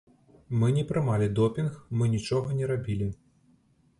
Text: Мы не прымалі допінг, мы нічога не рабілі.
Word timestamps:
Мы 0.61 0.69
не 0.77 0.83
прымалі 0.91 1.27
допінг, 1.41 1.77
мы 2.01 2.09
нічога 2.15 2.57
не 2.61 2.65
рабілі. 2.71 3.11